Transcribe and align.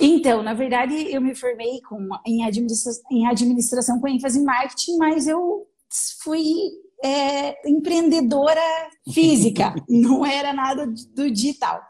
Então, 0.00 0.42
na 0.42 0.54
verdade, 0.54 0.94
eu 1.12 1.20
me 1.20 1.34
formei 1.34 1.80
com, 1.82 2.08
em, 2.26 2.44
administração, 2.44 3.02
em 3.10 3.26
administração 3.26 4.00
com 4.00 4.08
ênfase 4.08 4.38
em 4.38 4.44
marketing, 4.44 4.96
mas 4.96 5.26
eu 5.26 5.66
fui 6.22 6.44
é, 7.04 7.68
empreendedora 7.68 8.60
física, 9.12 9.74
não 9.88 10.24
era 10.24 10.52
nada 10.52 10.86
do 10.86 11.30
digital. 11.30 11.80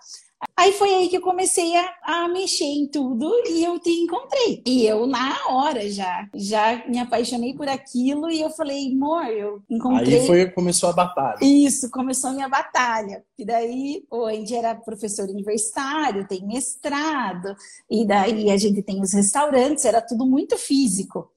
Aí 0.56 0.72
foi 0.72 0.92
aí 0.94 1.08
que 1.08 1.16
eu 1.16 1.20
comecei 1.20 1.76
a, 1.76 1.94
a, 2.02 2.28
mexer 2.28 2.64
em 2.64 2.86
tudo 2.86 3.30
e 3.46 3.64
eu 3.64 3.78
te 3.78 3.90
encontrei. 3.90 4.62
E 4.66 4.86
eu, 4.86 5.06
na 5.06 5.48
hora, 5.48 5.88
já, 5.90 6.28
já 6.34 6.86
me 6.86 6.98
apaixonei 6.98 7.54
por 7.54 7.68
aquilo 7.68 8.30
e 8.30 8.40
eu 8.40 8.50
falei, 8.50 8.92
amor, 8.92 9.26
eu 9.26 9.62
encontrei. 9.68 10.20
Aí 10.20 10.26
foi, 10.26 10.50
começou 10.50 10.90
a 10.90 10.92
batalha. 10.92 11.38
Isso, 11.42 11.90
começou 11.90 12.30
a 12.30 12.32
minha 12.34 12.48
batalha. 12.48 13.22
E 13.38 13.44
daí, 13.44 14.04
pô, 14.08 14.26
a 14.26 14.32
gente 14.32 14.54
era 14.54 14.74
professor 14.74 15.28
universitário, 15.28 16.26
tem 16.26 16.46
mestrado, 16.46 17.54
e 17.90 18.06
daí 18.06 18.50
a 18.50 18.56
gente 18.56 18.82
tem 18.82 19.00
os 19.00 19.12
restaurantes, 19.12 19.84
era 19.84 20.00
tudo 20.00 20.26
muito 20.26 20.56
físico 20.56 21.30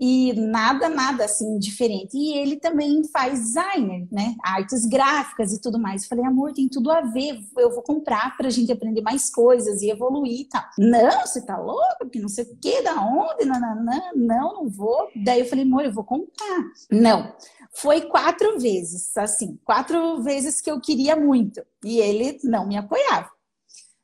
e 0.00 0.32
nada, 0.34 0.88
nada 0.88 1.24
assim 1.24 1.58
diferente. 1.58 2.16
E 2.16 2.38
ele 2.38 2.56
também 2.56 3.02
faz 3.12 3.40
designer, 3.40 4.06
né? 4.12 4.36
Artes 4.44 4.86
gráficas 4.86 5.52
e 5.52 5.60
tudo 5.60 5.78
mais. 5.78 6.06
falei, 6.06 6.24
amor, 6.24 6.52
tem 6.52 6.68
tudo 6.68 6.90
a 6.90 7.00
ver. 7.00 7.40
Eu 7.56 7.70
vou 7.70 7.82
comprar 7.82 8.36
pra 8.36 8.50
gente 8.50 8.70
aprender 8.70 9.02
mais 9.02 9.28
coisas 9.28 9.82
e 9.82 9.90
evoluir 9.90 10.42
e 10.42 10.48
tal. 10.48 10.62
Não, 10.78 11.22
você 11.22 11.44
tá 11.44 11.58
louco? 11.58 12.08
Que 12.12 12.20
não 12.20 12.28
sei 12.28 12.44
o 12.44 12.56
que, 12.56 12.82
da 12.82 12.94
onde? 13.02 13.44
Não, 13.44 13.60
não, 13.60 14.14
não 14.14 14.68
vou. 14.68 15.08
Daí 15.24 15.40
eu 15.40 15.46
falei, 15.46 15.64
amor, 15.64 15.84
eu 15.84 15.92
vou 15.92 16.04
comprar. 16.04 16.64
Não. 16.90 17.34
Foi 17.74 18.02
quatro 18.02 18.58
vezes, 18.58 19.16
assim, 19.16 19.58
quatro 19.64 20.22
vezes 20.22 20.60
que 20.60 20.70
eu 20.70 20.80
queria 20.80 21.16
muito. 21.16 21.60
E 21.84 21.98
ele 21.98 22.38
não 22.44 22.66
me 22.66 22.76
apoiava. 22.76 23.30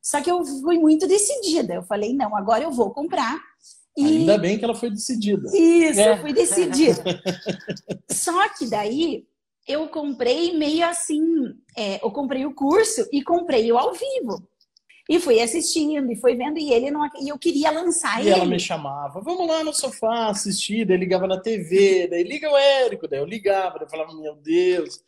Só 0.02 0.20
que 0.20 0.30
eu 0.30 0.44
fui 0.44 0.78
muito 0.78 1.06
decidida. 1.06 1.74
Eu 1.74 1.82
falei, 1.84 2.14
não, 2.14 2.36
agora 2.36 2.64
eu 2.64 2.70
vou 2.70 2.92
comprar 2.92 3.40
e... 3.96 4.04
Ainda 4.04 4.38
bem 4.38 4.58
que 4.58 4.64
ela 4.64 4.74
foi 4.74 4.90
decidida. 4.90 5.48
Isso, 5.56 6.00
é. 6.00 6.10
eu 6.10 6.18
fui 6.18 6.32
decidida. 6.32 7.02
Só 8.10 8.48
que 8.50 8.66
daí 8.66 9.24
eu 9.66 9.88
comprei 9.88 10.56
meio 10.56 10.86
assim, 10.86 11.22
é, 11.76 12.04
eu 12.04 12.10
comprei 12.10 12.44
o 12.44 12.54
curso 12.54 13.06
e 13.12 13.22
comprei 13.22 13.70
o 13.72 13.78
ao 13.78 13.92
vivo. 13.92 14.46
E 15.08 15.20
fui 15.20 15.38
assistindo, 15.38 16.10
e 16.10 16.16
fui 16.16 16.34
vendo, 16.34 16.58
e 16.58 16.72
ele 16.72 16.90
não. 16.90 17.06
E 17.20 17.28
eu 17.28 17.38
queria 17.38 17.70
lançar 17.70 18.18
e 18.18 18.22
ele. 18.22 18.30
E 18.30 18.32
ela 18.32 18.46
me 18.46 18.58
chamava, 18.58 19.20
vamos 19.20 19.46
lá 19.46 19.62
no 19.62 19.72
sofá 19.72 20.28
assistir, 20.28 20.86
daí 20.86 20.96
ligava 20.96 21.26
na 21.26 21.38
TV, 21.38 22.08
daí 22.08 22.22
liga 22.22 22.50
o 22.50 22.56
Érico, 22.56 23.06
daí 23.06 23.20
eu 23.20 23.26
ligava, 23.26 23.78
daí 23.78 23.86
eu 23.86 23.90
falava, 23.90 24.14
meu 24.14 24.34
Deus, 24.34 25.02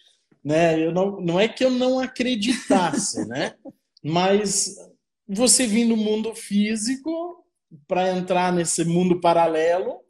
né? 0.44 0.78
Eu 0.78 0.92
não, 0.92 1.18
não 1.18 1.40
é 1.40 1.48
que 1.48 1.64
eu 1.64 1.70
não 1.70 1.98
acreditasse, 1.98 3.26
né? 3.26 3.54
Mas 4.04 4.76
você 5.26 5.66
vindo 5.66 5.96
do 5.96 6.00
mundo 6.00 6.34
físico, 6.34 7.42
para 7.86 8.10
entrar 8.16 8.52
nesse 8.52 8.84
mundo 8.84 9.20
paralelo, 9.20 10.00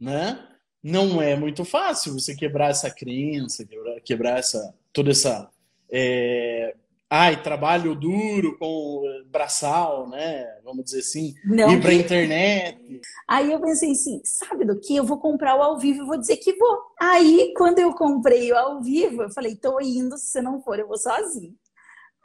né? 0.00 0.44
Não 0.82 1.20
é 1.20 1.36
muito 1.36 1.64
fácil 1.64 2.14
você 2.14 2.34
quebrar 2.34 2.70
essa 2.70 2.90
crença, 2.90 3.64
quebrar, 3.64 4.00
quebrar 4.00 4.38
essa 4.38 4.74
toda 4.92 5.10
essa 5.10 5.50
é, 5.90 6.74
ai 7.10 7.42
trabalho 7.42 7.94
duro 7.94 8.56
com 8.58 9.02
braçal, 9.30 10.08
né? 10.08 10.46
Vamos 10.62 10.84
dizer 10.84 11.00
assim, 11.00 11.34
Não, 11.44 11.72
ir 11.72 11.80
para 11.80 11.94
internet. 11.94 13.00
Aí 13.26 13.50
eu 13.50 13.60
pensei 13.60 13.92
assim, 13.92 14.20
sabe 14.24 14.64
do 14.64 14.78
que? 14.78 14.96
Eu 14.96 15.04
vou 15.04 15.18
comprar 15.18 15.56
o 15.56 15.62
ao 15.62 15.78
vivo 15.78 16.02
e 16.02 16.06
vou 16.06 16.18
dizer 16.18 16.36
que 16.36 16.54
vou. 16.54 16.78
Aí 17.00 17.52
quando 17.56 17.78
eu 17.78 17.92
comprei 17.94 18.52
o 18.52 18.56
ao 18.56 18.82
vivo, 18.82 19.22
eu 19.22 19.30
falei, 19.30 19.56
tô 19.56 19.80
indo, 19.80 20.16
se 20.18 20.26
você 20.26 20.42
não 20.42 20.60
for, 20.60 20.78
eu 20.78 20.86
vou 20.86 20.98
sozinho. 20.98 21.54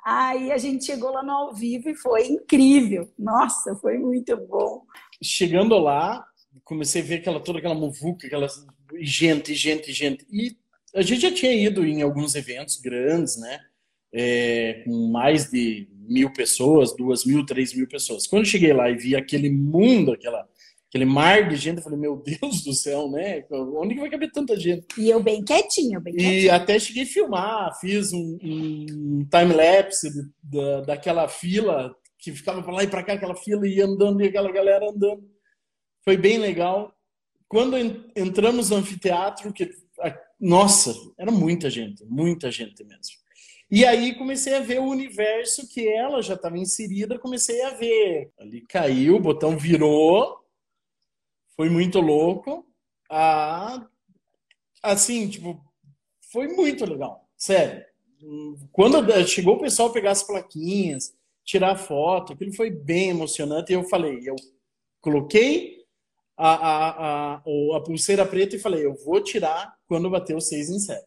Aí 0.05 0.51
a 0.51 0.57
gente 0.57 0.85
chegou 0.85 1.11
lá 1.11 1.23
no 1.23 1.31
ao 1.31 1.53
vivo 1.53 1.89
e 1.89 1.95
foi 1.95 2.27
incrível. 2.27 3.09
Nossa, 3.17 3.75
foi 3.75 3.97
muito 3.97 4.35
bom. 4.47 4.83
Chegando 5.21 5.77
lá, 5.77 6.25
comecei 6.63 7.01
a 7.01 7.05
ver 7.05 7.15
aquela, 7.15 7.39
toda 7.39 7.59
aquela 7.59 7.75
muvuca, 7.75 8.27
aquela 8.27 8.47
gente, 8.99 9.53
gente, 9.53 9.93
gente. 9.93 10.25
E 10.31 10.57
a 10.93 11.01
gente 11.01 11.21
já 11.21 11.31
tinha 11.31 11.53
ido 11.53 11.85
em 11.85 12.01
alguns 12.01 12.35
eventos 12.35 12.79
grandes, 12.79 13.37
né? 13.37 13.59
É, 14.11 14.83
com 14.85 15.07
mais 15.09 15.49
de 15.49 15.87
mil 16.07 16.31
pessoas, 16.33 16.95
duas 16.95 17.25
mil, 17.25 17.45
três 17.45 17.73
mil 17.73 17.87
pessoas. 17.87 18.27
Quando 18.27 18.45
cheguei 18.45 18.73
lá 18.73 18.89
e 18.89 18.95
vi 18.95 19.15
aquele 19.15 19.49
mundo, 19.49 20.11
aquela 20.11 20.47
aquele 20.93 21.05
mar 21.05 21.49
de 21.49 21.55
gente, 21.55 21.77
eu 21.77 21.83
falei, 21.83 21.97
meu 21.97 22.15
Deus 22.23 22.63
do 22.63 22.71
céu, 22.71 23.09
né? 23.09 23.43
Onde 23.49 23.95
que 23.95 23.99
vai 23.99 24.11
caber 24.11 24.31
tanta 24.31 24.55
gente? 24.59 24.85
E 24.95 25.09
eu 25.09 25.21
bem 25.23 25.43
quietinho, 25.43 25.99
bem 25.99 26.13
quietinho. 26.13 26.43
E 26.43 26.49
até 26.51 26.77
cheguei 26.77 27.01
a 27.01 27.07
filmar, 27.07 27.79
fiz 27.79 28.13
um, 28.13 28.37
um 28.43 29.27
time-lapse 29.27 30.07
da, 30.43 30.81
daquela 30.81 31.27
fila 31.27 31.95
que 32.19 32.31
ficava 32.31 32.61
para 32.61 32.73
lá 32.73 32.83
e 32.83 32.87
para 32.87 33.03
cá, 33.03 33.13
aquela 33.13 33.35
fila 33.35 33.67
e 33.67 33.81
andando 33.81 34.21
e 34.21 34.27
aquela 34.27 34.51
galera 34.51 34.87
andando. 34.87 35.27
Foi 36.05 36.15
bem 36.15 36.37
legal. 36.37 36.93
Quando 37.47 37.75
entramos 38.15 38.69
no 38.69 38.75
anfiteatro, 38.75 39.51
que 39.51 39.71
nossa, 40.39 40.93
era 41.17 41.31
muita 41.31 41.71
gente, 41.71 42.05
muita 42.05 42.51
gente 42.51 42.83
mesmo. 42.83 43.23
E 43.71 43.83
aí 43.83 44.13
comecei 44.15 44.53
a 44.53 44.59
ver 44.59 44.79
o 44.79 44.85
universo 44.85 45.67
que 45.67 45.87
ela 45.87 46.21
já 46.21 46.35
estava 46.35 46.57
inserida, 46.59 47.17
comecei 47.17 47.63
a 47.63 47.71
ver. 47.71 48.31
Ali 48.37 48.61
caiu, 48.67 49.15
o 49.15 49.19
botão 49.19 49.57
virou, 49.57 50.42
foi 51.55 51.69
muito 51.69 51.99
louco. 51.99 52.65
Ah, 53.09 53.87
assim, 54.81 55.29
tipo, 55.29 55.63
foi 56.31 56.47
muito 56.47 56.85
legal, 56.85 57.27
sério. 57.37 57.85
Quando 58.71 59.05
chegou 59.27 59.55
o 59.55 59.59
pessoal 59.59 59.91
pegar 59.91 60.11
as 60.11 60.23
plaquinhas, 60.23 61.13
tirar 61.43 61.75
foto, 61.75 62.33
aquilo 62.33 62.53
foi 62.53 62.69
bem 62.69 63.09
emocionante. 63.09 63.71
E 63.71 63.75
eu 63.75 63.83
falei, 63.83 64.21
eu 64.23 64.35
coloquei 65.01 65.83
a, 66.37 66.49
a, 66.49 66.89
a, 66.89 67.35
a 67.35 67.81
pulseira 67.81 68.25
preta 68.25 68.55
e 68.55 68.59
falei, 68.59 68.85
eu 68.85 68.95
vou 68.95 69.21
tirar 69.21 69.75
quando 69.87 70.09
bater 70.09 70.35
o 70.35 70.41
6 70.41 70.69
em 70.69 70.79
7. 70.79 71.03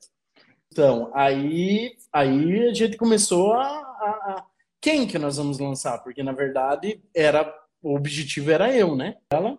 Então, 0.70 1.10
aí, 1.14 1.96
aí 2.12 2.68
a 2.68 2.74
gente 2.74 2.96
começou 2.96 3.54
a, 3.54 3.66
a, 3.66 4.46
Quem 4.80 5.06
que 5.06 5.18
nós 5.18 5.38
vamos 5.38 5.58
lançar? 5.58 5.98
Porque, 6.02 6.22
na 6.22 6.32
verdade, 6.32 7.02
era 7.14 7.52
o 7.82 7.94
objetivo 7.94 8.50
era 8.50 8.74
eu, 8.76 8.94
né? 8.96 9.16
Ela 9.30 9.58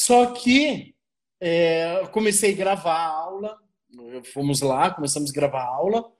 só 0.00 0.32
que 0.32 0.94
é, 1.38 2.06
comecei 2.10 2.54
a 2.54 2.56
gravar 2.56 3.04
aula, 3.04 3.58
fomos 4.32 4.62
lá, 4.62 4.90
começamos 4.90 5.28
a 5.28 5.34
gravar 5.34 5.62
aula. 5.62 6.10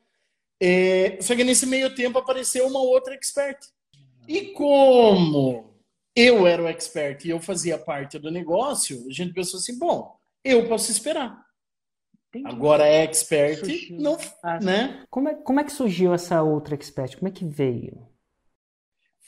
É, 0.60 1.16
só 1.22 1.34
que 1.34 1.42
nesse 1.42 1.64
meio 1.64 1.94
tempo 1.94 2.18
apareceu 2.18 2.66
uma 2.66 2.78
outra 2.80 3.14
expert. 3.14 3.58
E 4.28 4.52
como 4.52 5.72
eu 6.14 6.46
era 6.46 6.62
o 6.62 6.68
expert 6.68 7.24
e 7.24 7.30
eu 7.30 7.40
fazia 7.40 7.78
parte 7.78 8.18
do 8.18 8.30
negócio, 8.30 9.02
a 9.08 9.12
gente 9.14 9.32
pensou 9.32 9.56
assim: 9.56 9.78
bom, 9.78 10.14
eu 10.44 10.68
posso 10.68 10.90
esperar. 10.90 11.42
Entendi. 12.28 12.54
Agora 12.54 12.86
é 12.86 13.02
expert, 13.04 13.60
surgiu. 13.60 13.98
não, 13.98 14.18
ah, 14.42 14.60
né? 14.60 15.06
Como 15.08 15.30
é, 15.30 15.34
como 15.36 15.58
é 15.58 15.64
que 15.64 15.72
surgiu 15.72 16.12
essa 16.12 16.42
outra 16.42 16.74
expert? 16.74 17.16
Como 17.16 17.28
é 17.28 17.32
que 17.32 17.46
veio? 17.46 18.09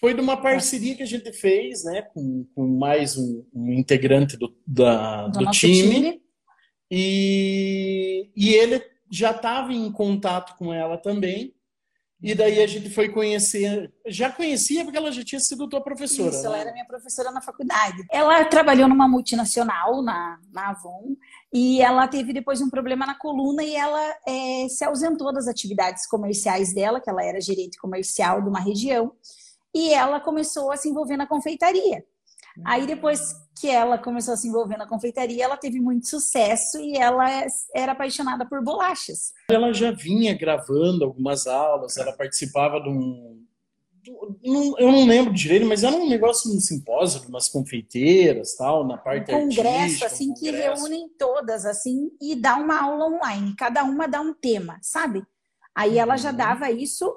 Foi 0.03 0.15
de 0.15 0.21
uma 0.21 0.37
parceria 0.37 0.97
que 0.97 1.03
a 1.05 1.07
gente 1.07 1.33
fez, 1.33 1.85
né, 1.85 2.03
com, 2.03 2.45
com 2.57 2.67
mais 2.67 3.17
um, 3.17 3.47
um, 3.55 3.73
integrante 3.73 4.37
do, 4.37 4.53
da, 4.67 5.29
do, 5.29 5.45
do 5.45 5.51
time, 5.53 5.95
time, 5.95 6.23
E, 6.91 8.29
e 8.37 8.53
ele 8.53 8.85
já 9.09 9.31
estava 9.31 9.73
em 9.73 9.93
contato 9.93 10.57
com 10.59 10.75
ela 10.75 10.99
também. 10.99 11.55
E 12.21 12.35
daí 12.35 12.63
a 12.63 12.67
gente 12.67 12.91
foi 12.91 13.09
conhecer. 13.11 13.93
Já 14.07 14.31
conhecia 14.31 14.85
porque 14.85 14.97
ela 14.97 15.11
já 15.11 15.25
tinha 15.25 15.41
sido 15.41 15.69
tua 15.69 15.81
professora. 15.81 16.31
Isso, 16.31 16.43
né? 16.43 16.47
ela 16.47 16.59
era 16.59 16.73
minha 16.73 16.87
professora 16.87 17.31
na 17.31 17.41
faculdade. 17.41 18.05
Ela 18.11 18.45
trabalhou 18.45 18.89
numa 18.89 19.09
multinacional, 19.09 20.03
na, 20.03 20.39
na 20.53 20.71
Avon, 20.71 21.17
e 21.53 21.81
ela 21.81 22.09
teve 22.09 22.33
depois 22.33 22.61
um 22.61 22.71
problema 22.71 23.07
na 23.07 23.15
coluna 23.17 23.63
e 23.63 23.75
ela 23.75 24.17
é, 24.27 24.69
se 24.69 24.85
ausentou 24.85 25.33
das 25.33 25.47
atividades 25.47 26.07
comerciais 26.07 26.73
dela, 26.75 27.01
que 27.01 27.11
ela 27.11 27.25
era 27.25 27.41
gerente 27.41 27.79
comercial 27.79 28.43
de 28.43 28.49
uma 28.49 28.61
região 28.61 29.13
e 29.75 29.93
ela 29.93 30.21
começou 30.21 30.71
a 30.71 30.77
se 30.77 30.89
envolver 30.89 31.17
na 31.17 31.27
confeitaria. 31.27 32.05
Aí 32.65 32.87
depois 32.87 33.35
que 33.59 33.69
ela 33.69 33.97
começou 33.97 34.35
a 34.35 34.37
se 34.37 34.49
envolver 34.49 34.77
na 34.77 34.87
confeitaria, 34.87 35.45
ela 35.45 35.57
teve 35.57 35.81
muito 35.81 36.07
sucesso 36.07 36.79
e 36.79 36.97
ela 36.97 37.25
era 37.75 37.93
apaixonada 37.93 38.45
por 38.47 38.63
bolachas. 38.63 39.33
Ela 39.51 39.73
já 39.73 39.91
vinha 39.91 40.37
gravando 40.37 41.05
algumas 41.05 41.47
aulas, 41.47 41.97
ela 41.97 42.13
participava 42.13 42.81
de 42.81 42.89
um 42.89 43.43
eu 44.43 44.91
não 44.91 45.07
lembro 45.07 45.33
direito, 45.33 45.65
mas 45.65 45.85
era 45.85 45.95
um 45.95 46.09
negócio, 46.09 46.51
um 46.51 46.59
simpósio 46.59 47.21
de 47.21 47.29
umas 47.29 47.49
confeiteiras, 47.49 48.57
tal, 48.57 48.85
na 48.85 48.99
parte 48.99 49.33
um 49.33 49.49
congresso, 49.49 50.05
assim, 50.05 50.31
um 50.31 50.35
congresso. 50.35 50.59
que 50.59 50.81
reúnem 50.81 51.09
todas, 51.17 51.65
assim, 51.65 52.11
e 52.21 52.35
dá 52.35 52.57
uma 52.57 52.83
aula 52.83 53.07
online. 53.07 53.55
Cada 53.57 53.85
uma 53.85 54.09
dá 54.09 54.21
um 54.21 54.35
tema, 54.35 54.77
sabe? 54.83 55.25
Aí 55.73 55.99
ela 55.99 56.17
já 56.17 56.31
uhum. 56.31 56.37
dava 56.37 56.71
isso 56.73 57.15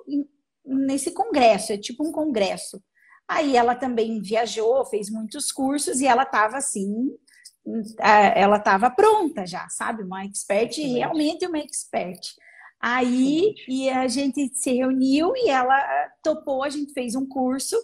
nesse 0.65 1.11
congresso, 1.11 1.73
é 1.73 1.77
tipo 1.77 2.07
um 2.07 2.11
congresso. 2.11 2.81
Aí 3.27 3.55
ela 3.55 3.75
também 3.75 4.21
viajou, 4.21 4.85
fez 4.85 5.09
muitos 5.09 5.51
cursos 5.51 5.99
e 5.99 6.07
ela 6.07 6.23
estava 6.23 6.57
assim, 6.57 7.09
ela 7.99 8.57
estava 8.57 8.89
pronta 8.91 9.45
já, 9.45 9.67
sabe? 9.69 10.03
Uma 10.03 10.25
expert, 10.25 10.77
realmente 10.77 11.47
uma 11.47 11.57
expert. 11.57 12.21
Aí 12.79 13.55
e 13.67 13.89
a 13.89 14.07
gente 14.07 14.51
se 14.55 14.73
reuniu 14.73 15.33
e 15.35 15.49
ela 15.49 16.09
topou, 16.21 16.63
a 16.63 16.69
gente 16.69 16.93
fez 16.93 17.15
um 17.15 17.27
curso 17.27 17.75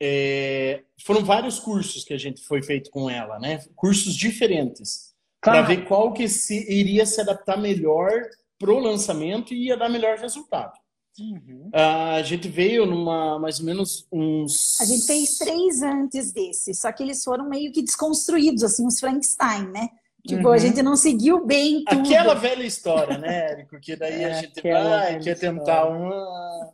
é, 0.00 0.82
foram 1.04 1.24
vários 1.24 1.58
cursos 1.58 2.04
que 2.04 2.12
a 2.12 2.18
gente 2.18 2.42
foi 2.44 2.62
feito 2.62 2.90
com 2.90 3.08
ela, 3.08 3.38
né? 3.38 3.64
Cursos 3.74 4.14
diferentes 4.14 5.14
para 5.40 5.62
ver 5.62 5.86
qual 5.86 6.12
que 6.12 6.28
se, 6.28 6.70
iria 6.70 7.06
se 7.06 7.20
adaptar 7.20 7.56
melhor 7.56 8.10
pro 8.58 8.78
lançamento 8.78 9.54
e 9.54 9.66
ia 9.66 9.76
dar 9.76 9.88
melhor 9.88 10.18
resultado. 10.18 10.72
Uhum. 11.18 11.70
a 11.72 12.22
gente 12.22 12.48
veio 12.48 12.84
numa 12.84 13.38
mais 13.38 13.58
ou 13.58 13.66
menos 13.66 14.06
uns. 14.12 14.80
A 14.80 14.84
gente 14.84 15.06
fez 15.06 15.38
três 15.38 15.82
antes 15.82 16.32
desse, 16.32 16.74
só 16.74 16.92
que 16.92 17.02
eles 17.02 17.24
foram 17.24 17.48
meio 17.48 17.72
que 17.72 17.82
desconstruídos, 17.82 18.62
assim, 18.62 18.86
os 18.86 19.00
Frankenstein, 19.00 19.68
né? 19.68 19.88
Tipo, 20.26 20.48
uhum. 20.48 20.52
a 20.52 20.58
gente 20.58 20.82
não 20.82 20.96
seguiu 20.96 21.46
bem 21.46 21.84
tudo. 21.84 22.00
Aquela 22.00 22.34
velha 22.34 22.64
história, 22.64 23.16
né, 23.16 23.52
Érico? 23.52 23.78
Que 23.80 23.94
daí 23.94 24.24
é, 24.24 24.24
a 24.26 24.42
gente 24.42 24.60
vai, 24.60 25.20
quer 25.20 25.38
tentar 25.38 25.86
uma, 25.86 26.72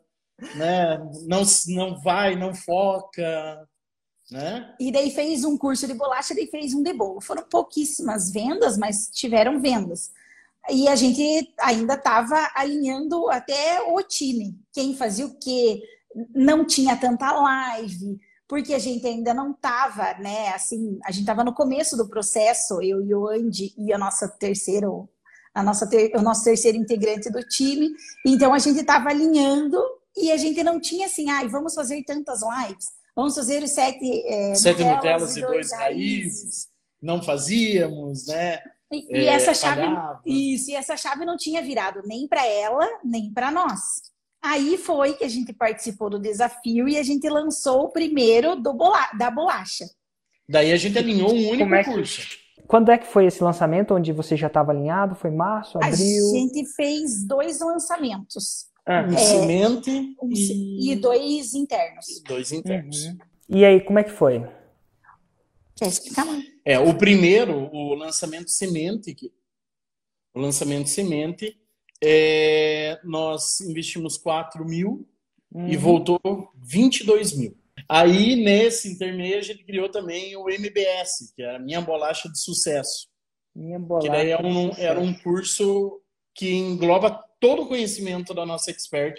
né? 0.57 0.99
Não, 1.27 1.43
não 1.69 2.01
vai, 2.01 2.35
não 2.35 2.55
foca, 2.55 3.69
né? 4.31 4.75
E 4.81 4.91
daí 4.91 5.11
fez 5.11 5.45
um 5.45 5.59
curso 5.59 5.87
de 5.87 5.95
bolacha, 5.95 6.35
daí 6.35 6.47
fez 6.47 6.73
um 6.73 6.83
de 6.83 6.93
bolo. 6.95 7.21
Foram 7.21 7.43
pouquíssimas 7.43 8.31
vendas, 8.31 8.79
mas 8.79 9.09
tiveram 9.13 9.61
vendas. 9.61 10.11
E 10.71 10.89
a 10.89 10.95
gente 10.95 11.53
ainda 11.59 11.95
estava 11.95 12.51
alinhando 12.55 13.29
até 13.31 13.83
o 13.83 14.01
time, 14.03 14.57
quem 14.73 14.95
fazia 14.95 15.27
o 15.27 15.39
quê, 15.39 15.83
não 16.35 16.65
tinha 16.65 16.97
tanta 16.97 17.33
live, 17.33 18.19
porque 18.47 18.75
a 18.75 18.79
gente 18.79 19.07
ainda 19.07 19.33
não 19.33 19.53
estava, 19.53 20.15
né? 20.19 20.51
Assim, 20.51 20.99
a 21.05 21.11
gente 21.11 21.23
estava 21.23 21.43
no 21.43 21.55
começo 21.55 21.97
do 21.97 22.09
processo, 22.09 22.81
eu 22.83 23.05
e 23.05 23.15
o 23.15 23.27
Andy 23.27 23.73
e 23.79 23.93
a 23.93 23.99
nossa 23.99 24.29
terceira, 24.29 24.89
a 25.55 25.63
nossa 25.63 25.89
ter, 25.89 26.15
o 26.15 26.23
nosso 26.23 26.45
terceiro 26.45 26.77
integrante 26.77 27.31
do 27.31 27.43
time. 27.43 27.91
Então 28.27 28.53
a 28.53 28.59
gente 28.59 28.81
estava 28.81 29.09
alinhando 29.09 29.83
e 30.17 30.31
a 30.31 30.37
gente 30.37 30.63
não 30.63 30.79
tinha 30.79 31.07
assim, 31.07 31.31
ai, 31.31 31.47
ah, 31.47 31.49
vamos 31.49 31.75
fazer 31.75 32.03
tantas 32.05 32.41
lives, 32.43 32.89
vamos 33.17 33.35
fazer 33.35 33.63
os 33.63 33.71
sete, 33.71 34.27
é, 34.27 34.55
sete 34.55 34.85
Nutellas 34.85 35.37
e 35.37 35.41
dois 35.41 35.73
raízes. 35.73 36.43
raízes. 36.43 36.69
Não 37.01 37.23
fazíamos, 37.23 38.27
né? 38.27 38.61
E, 38.93 39.17
é, 39.17 39.27
essa 39.27 39.55
chave, 39.55 39.83
isso, 40.27 40.71
e 40.71 40.75
essa 40.75 40.97
chave 40.97 41.25
não 41.25 41.37
tinha 41.37 41.63
virado 41.63 42.03
nem 42.05 42.29
para 42.29 42.47
ela, 42.47 42.87
nem 43.03 43.33
para 43.33 43.51
nós. 43.51 43.81
Aí 44.43 44.77
foi 44.77 45.15
que 45.15 45.25
a 45.25 45.29
gente 45.29 45.53
participou 45.53 46.11
do 46.11 46.19
desafio 46.19 46.89
e 46.89 46.99
a 46.99 47.03
gente 47.03 47.29
lançou 47.29 47.85
o 47.85 47.89
primeiro 47.89 48.57
do 48.57 48.75
bola, 48.75 49.09
da 49.17 49.31
bolacha. 49.31 49.85
Daí 50.49 50.73
a 50.73 50.77
gente 50.77 50.99
alinhou 50.99 51.33
um 51.33 51.51
único 51.51 51.75
é 51.75 51.85
que, 51.85 51.91
curso. 51.91 52.23
Quando 52.67 52.91
é 52.91 52.99
que 52.99 53.07
foi 53.07 53.27
esse 53.27 53.43
lançamento 53.43 53.95
onde 53.95 54.13
você 54.13 54.37
já 54.37 54.49
estava 54.49 54.73
alinhado? 54.73 55.15
Foi 55.15 55.31
março, 55.31 55.79
abril? 55.79 55.95
A 55.95 56.39
gente 56.39 56.67
fez 56.75 57.25
dois 57.25 57.61
lançamentos. 57.61 58.67
Ah. 58.85 59.07
Um 59.09 59.15
é, 59.15 59.17
semente 59.17 60.17
um, 60.21 60.29
e... 60.33 60.93
e... 60.93 60.97
dois 60.97 61.55
internos. 61.55 62.09
E 62.09 62.23
dois 62.25 62.51
internos. 62.51 63.05
Uhum. 63.05 63.19
E 63.49 63.65
aí, 63.65 63.81
como 63.81 63.99
é 63.99 64.05
que 64.05 64.11
foi? 64.11 64.45
Quer 65.77 65.87
explicar, 65.87 66.25
mãe? 66.27 66.52
É, 66.65 66.79
o 66.79 66.97
primeiro, 66.97 67.69
o 67.73 67.95
lançamento 67.95 68.51
semente, 68.51 69.33
o 70.35 70.41
lançamento 70.41 70.89
semente, 70.89 71.59
é, 72.03 73.01
nós 73.05 73.61
investimos 73.61 74.17
4 74.17 74.65
mil 74.65 75.09
uhum. 75.53 75.69
e 75.69 75.77
voltou 75.77 76.21
22 76.57 77.37
mil. 77.37 77.57
Aí, 77.89 78.37
nesse 78.37 78.89
intermeio, 78.93 79.39
a 79.39 79.43
gente 79.43 79.65
criou 79.65 79.89
também 79.89 80.37
o 80.37 80.49
MBS, 80.49 81.33
que 81.35 81.43
é 81.43 81.57
a 81.57 81.59
Minha 81.59 81.81
Bolacha 81.81 82.29
de 82.29 82.39
Sucesso. 82.39 83.09
Minha 83.55 83.79
Bolacha 83.79 84.09
que 84.09 84.17
daí 84.17 84.31
é 84.31 84.39
um, 84.41 84.71
era 84.77 85.01
um 85.01 85.13
curso 85.13 86.01
que 86.35 86.53
engloba 86.55 87.23
todo 87.41 87.63
o 87.63 87.69
conhecimento 87.69 88.33
da 88.33 88.47
nossa 88.47 88.71
expert 88.71 89.17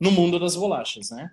no 0.00 0.10
mundo 0.10 0.38
das 0.38 0.54
bolachas, 0.54 1.10
né? 1.10 1.30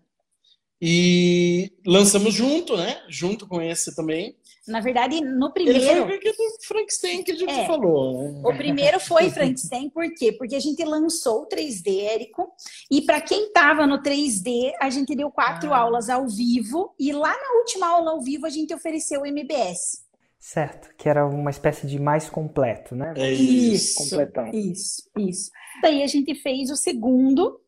E 0.81 1.71
lançamos 1.85 2.33
junto, 2.33 2.77
né? 2.77 3.01
Junto 3.09 3.47
com 3.47 3.61
esse 3.61 3.93
também. 3.95 4.35
Na 4.67 4.79
verdade, 4.79 5.19
no 5.19 5.51
primeiro. 5.51 6.09
Ele 6.09 6.33
foi 6.33 6.47
o 6.47 6.63
Frankenstein 6.63 7.23
que 7.23 7.31
a 7.31 7.35
gente 7.35 7.51
é, 7.51 7.65
falou. 7.65 8.31
Né? 8.31 8.41
O 8.45 8.55
primeiro 8.55 8.99
foi 8.99 9.29
Frankenstein, 9.29 9.89
por 9.89 10.07
quê? 10.13 10.31
Porque 10.31 10.55
a 10.55 10.59
gente 10.59 10.83
lançou 10.85 11.41
o 11.41 11.47
3D, 11.47 12.01
Érico, 12.03 12.51
e 12.89 13.01
para 13.01 13.19
quem 13.19 13.47
estava 13.47 13.87
no 13.87 14.01
3D, 14.01 14.71
a 14.79 14.89
gente 14.89 15.15
deu 15.15 15.31
quatro 15.31 15.73
ah. 15.73 15.79
aulas 15.79 16.09
ao 16.09 16.27
vivo, 16.27 16.93
e 16.99 17.11
lá 17.11 17.31
na 17.31 17.59
última 17.59 17.87
aula 17.87 18.11
ao 18.11 18.21
vivo 18.21 18.45
a 18.45 18.49
gente 18.49 18.73
ofereceu 18.73 19.21
o 19.21 19.25
MBS. 19.25 20.07
Certo, 20.39 20.95
que 20.95 21.09
era 21.09 21.25
uma 21.25 21.49
espécie 21.49 21.85
de 21.85 21.99
mais 21.99 22.29
completo, 22.29 22.95
né? 22.95 23.13
É 23.17 23.31
isso, 23.31 23.95
completão. 23.95 24.49
Isso, 24.53 25.09
isso. 25.17 25.51
Daí 25.81 26.01
a 26.01 26.07
gente 26.07 26.33
fez 26.35 26.69
o 26.69 26.77
segundo, 26.77 27.59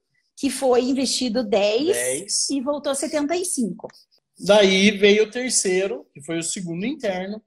que 0.41 0.49
foi 0.49 0.81
investido 0.85 1.43
10, 1.43 1.85
10. 1.85 2.49
e 2.49 2.61
voltou 2.61 2.95
75. 2.95 3.87
Daí 4.39 4.89
veio 4.89 5.25
o 5.25 5.29
terceiro, 5.29 6.03
que 6.11 6.19
foi 6.19 6.39
o 6.39 6.43
segundo 6.43 6.83
interno, 6.83 7.39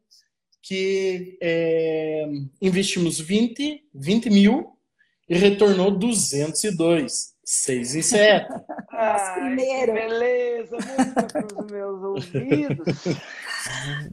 que 0.63 1.37
é, 1.43 2.25
investimos 2.63 3.19
20, 3.19 3.85
20 3.93 4.31
mil 4.31 4.79
e 5.29 5.37
retornou 5.37 5.91
202. 5.91 7.34
6 7.45 7.95
e 7.95 8.03
7. 8.03 8.49
primeiro. 9.35 9.93
beleza, 9.93 10.77
música 10.77 11.27
para 11.27 11.65
os 11.65 11.71
meus 11.71 12.03
ouvidos. 12.03 12.87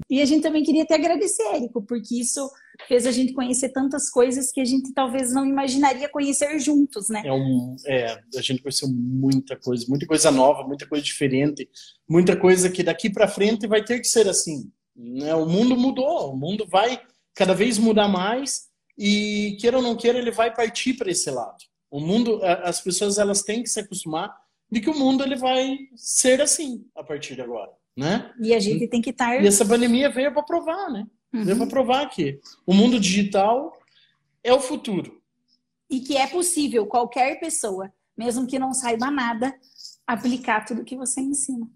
E 0.10 0.22
a 0.22 0.26
gente 0.26 0.42
também 0.42 0.64
queria 0.64 0.86
te 0.86 0.94
agradecer, 0.94 1.44
Érico, 1.54 1.82
porque 1.82 2.20
isso 2.20 2.50
fez 2.88 3.06
a 3.06 3.12
gente 3.12 3.34
conhecer 3.34 3.70
tantas 3.70 4.10
coisas 4.10 4.52
que 4.52 4.60
a 4.60 4.66
gente 4.66 4.94
talvez 4.94 5.34
não 5.34 5.46
imaginaria 5.46 6.10
conhecer 6.10 6.60
juntos, 6.60 7.10
né? 7.10 7.22
É, 7.26 7.32
um, 7.32 7.76
é 7.86 8.22
a 8.36 8.42
gente 8.42 8.62
conheceu 8.62 8.90
muita 8.90 9.56
coisa, 9.56 9.86
muita 9.88 10.06
coisa 10.06 10.32
nova, 10.32 10.68
muita 10.68 10.88
coisa 10.88 11.04
diferente, 11.04 11.70
muita 12.10 12.36
coisa 12.36 12.70
que 12.70 12.84
daqui 12.84 13.10
para 13.10 13.28
frente 13.28 13.68
vai 13.68 13.84
ter 13.84 14.00
que 14.00 14.08
ser 14.08 14.28
assim. 14.28 14.72
Né? 14.96 15.34
O 15.36 15.46
mundo 15.46 15.76
mudou, 15.78 16.34
o 16.34 16.38
mundo 16.38 16.66
vai 16.68 17.02
cada 17.36 17.54
vez 17.54 17.78
mudar 17.78 18.08
mais 18.08 18.70
e 18.98 19.58
queira 19.60 19.78
ou 19.78 19.84
não 19.84 19.96
queira, 19.96 20.18
ele 20.18 20.32
vai 20.32 20.54
partir 20.54 20.94
para 20.94 21.12
esse 21.12 21.30
lado. 21.30 21.71
O 21.92 22.00
mundo, 22.00 22.40
as 22.44 22.80
pessoas 22.80 23.18
elas 23.18 23.44
têm 23.44 23.62
que 23.62 23.70
se 23.70 23.82
acostumar 23.82 24.34
de 24.72 24.80
que 24.80 24.90
o 24.90 24.98
mundo 24.98 25.24
ele 25.24 25.36
vai 25.36 25.78
ser 25.96 26.42
assim 26.42 26.88
a 26.96 27.04
partir 27.04 27.36
de 27.36 27.42
agora, 27.42 27.72
né? 27.96 28.34
E 28.40 28.56
a 28.56 28.60
gente 28.60 28.88
tem 28.88 29.02
que 29.02 29.10
estar. 29.10 29.44
E 29.44 29.46
essa 29.46 29.66
pandemia 29.66 30.10
veio 30.10 30.34
para 30.34 30.42
provar, 30.42 30.90
né? 30.90 31.06
Uhum. 31.34 31.44
Veio 31.44 31.58
para 31.58 31.68
provar 31.68 32.10
que 32.10 32.40
o 32.66 32.74
mundo 32.74 32.98
digital 32.98 33.78
é 34.42 34.54
o 34.54 34.62
futuro. 34.62 35.22
E 35.90 36.00
que 36.00 36.16
é 36.16 36.26
possível 36.28 36.88
qualquer 36.88 37.38
pessoa, 37.42 37.92
mesmo 38.18 38.48
que 38.48 38.58
não 38.58 38.74
saiba 38.74 39.12
nada, 39.12 39.54
aplicar 40.08 40.64
tudo 40.64 40.86
que 40.86 40.96
você 40.96 41.20
ensina. 41.20 41.68